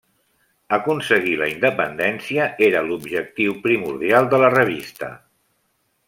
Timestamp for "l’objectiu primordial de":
2.87-4.39